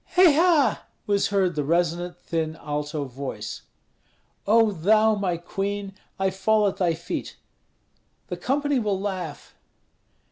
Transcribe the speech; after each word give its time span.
"Hei 0.15 0.31
ha!" 0.33 0.87
was 1.05 1.27
heard 1.27 1.53
the 1.53 1.63
resonant, 1.63 2.17
thin 2.17 2.55
alto 2.55 3.05
voice. 3.05 3.61
"O 4.47 4.71
thou, 4.71 5.13
my 5.13 5.37
queen! 5.37 5.93
I 6.17 6.31
fall 6.31 6.65
at 6.67 6.77
thy 6.77 6.95
feet." 6.95 7.37
"The 8.25 8.37
company 8.37 8.79
will 8.79 8.99
laugh." 8.99 9.53